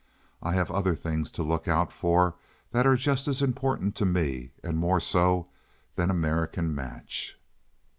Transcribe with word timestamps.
I 0.41 0.53
have 0.53 0.71
other 0.71 0.95
things 0.95 1.29
to 1.29 1.43
look 1.43 1.67
out 1.67 1.91
for 1.91 2.33
that 2.71 2.87
are 2.87 2.95
just 2.95 3.27
as 3.27 3.43
important 3.43 3.95
to 3.97 4.03
me, 4.07 4.49
and 4.63 4.79
more 4.79 4.99
so, 4.99 5.49
than 5.93 6.09
American 6.09 6.73
Match." 6.73 7.37